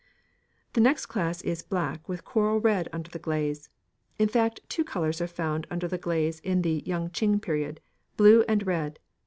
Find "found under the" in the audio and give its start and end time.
5.27-5.99